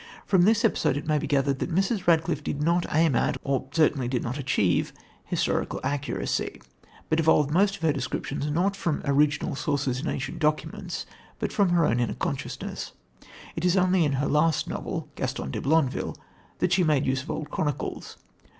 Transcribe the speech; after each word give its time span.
From 0.25 0.45
this 0.45 0.65
episode 0.65 0.97
it 0.97 1.05
may 1.05 1.19
be 1.19 1.27
gathered 1.27 1.59
that 1.59 1.69
Mrs. 1.69 2.07
Radcliffe 2.07 2.43
did 2.43 2.59
not 2.59 2.87
aim 2.91 3.15
at, 3.15 3.37
or 3.43 3.67
certainly 3.71 4.07
did 4.07 4.23
not 4.23 4.39
achieve, 4.39 4.91
historical 5.25 5.79
accuracy, 5.83 6.59
but 7.07 7.19
evolved 7.19 7.51
most 7.51 7.75
of 7.75 7.83
her 7.83 7.93
descriptions, 7.93 8.49
not 8.49 8.75
from 8.75 9.03
original 9.05 9.55
sources 9.55 9.99
in 9.99 10.09
ancient 10.09 10.39
documents, 10.39 11.05
but 11.37 11.53
from 11.53 11.69
her 11.69 11.85
own 11.85 11.99
inner 11.99 12.15
consciousness. 12.15 12.93
It 13.55 13.63
was 13.63 13.77
only 13.77 14.03
in 14.03 14.13
her 14.13 14.27
last 14.27 14.67
novel 14.67 15.07
Gaston 15.13 15.51
de 15.51 15.61
Blondeville 15.61 16.15
that 16.57 16.73
she 16.73 16.83
made 16.83 17.05
use 17.05 17.21
of 17.21 17.29
old 17.29 17.51
chronicles. 17.51 18.17